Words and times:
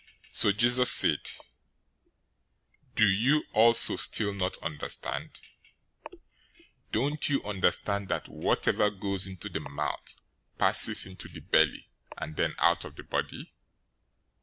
015:016 0.29 0.29
So 0.31 0.51
Jesus 0.51 0.91
said, 0.91 1.19
"Do 2.95 3.05
you 3.07 3.43
also 3.53 3.97
still 3.97 4.33
not 4.33 4.57
understand? 4.63 5.39
015:017 6.11 6.19
Don't 6.91 7.29
you 7.29 7.43
understand 7.43 8.09
that 8.09 8.27
whatever 8.27 8.89
goes 8.89 9.27
into 9.27 9.47
the 9.47 9.59
mouth 9.59 10.15
passes 10.57 11.05
into 11.05 11.27
the 11.27 11.41
belly, 11.41 11.87
and 12.17 12.35
then 12.35 12.55
out 12.57 12.83
of 12.83 12.95
the 12.95 13.03
body? 13.03 13.53